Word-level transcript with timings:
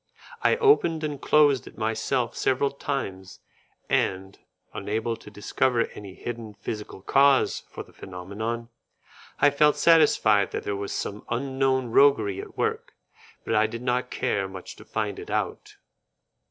I 0.41 0.55
opened 0.55 1.03
and 1.03 1.21
closed 1.21 1.67
it 1.67 1.77
myself 1.77 2.35
several 2.35 2.71
times, 2.71 3.39
and, 3.87 4.39
unable 4.73 5.15
to 5.17 5.29
discover 5.29 5.81
any 5.93 6.15
hidden 6.15 6.55
physical 6.55 7.03
cause 7.03 7.61
for 7.69 7.83
the 7.83 7.93
phenomenon, 7.93 8.69
I 9.39 9.51
felt 9.51 9.75
satisfied 9.75 10.49
that 10.53 10.63
there 10.63 10.75
was 10.75 10.91
some 10.91 11.23
unknown 11.29 11.91
roguery 11.91 12.41
at 12.41 12.57
work, 12.57 12.93
but 13.45 13.53
I 13.53 13.67
did 13.67 13.83
not 13.83 14.09
care 14.09 14.47
much 14.47 14.75
to 14.77 14.85
find 14.85 15.19
it 15.19 15.29
out. 15.29 15.75